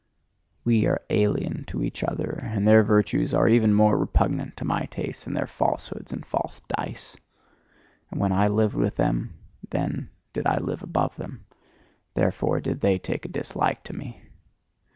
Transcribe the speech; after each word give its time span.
We 0.63 0.87
are 0.87 1.03
alien 1.11 1.63
to 1.65 1.83
each 1.83 2.03
other, 2.03 2.31
and 2.51 2.67
their 2.67 2.81
virtues 2.81 3.35
are 3.35 3.47
even 3.47 3.71
more 3.75 3.99
repugnant 3.99 4.57
to 4.57 4.65
my 4.65 4.85
taste 4.85 5.25
than 5.25 5.35
their 5.35 5.45
falsehoods 5.45 6.11
and 6.11 6.25
false 6.25 6.59
dice. 6.75 7.15
And 8.09 8.19
when 8.19 8.31
I 8.31 8.47
lived 8.47 8.73
with 8.73 8.95
them, 8.95 9.35
then 9.69 10.09
did 10.33 10.47
I 10.47 10.57
live 10.57 10.81
above 10.81 11.17
them. 11.17 11.45
Therefore 12.15 12.59
did 12.61 12.81
they 12.81 12.97
take 12.97 13.25
a 13.25 13.29
dislike 13.29 13.83
to 13.83 13.93
me. 13.93 14.23